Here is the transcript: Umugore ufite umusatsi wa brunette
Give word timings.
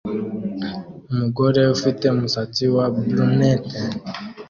Umugore 1.11 1.61
ufite 1.75 2.03
umusatsi 2.09 2.63
wa 2.75 2.85
brunette 2.93 3.77